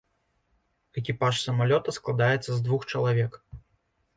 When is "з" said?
2.53-2.59